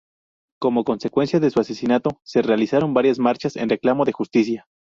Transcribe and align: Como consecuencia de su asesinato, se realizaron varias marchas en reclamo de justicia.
Como 0.59 0.83
consecuencia 0.83 1.39
de 1.39 1.51
su 1.51 1.59
asesinato, 1.59 2.19
se 2.23 2.41
realizaron 2.41 2.95
varias 2.95 3.19
marchas 3.19 3.55
en 3.55 3.69
reclamo 3.69 4.03
de 4.03 4.13
justicia. 4.13 4.65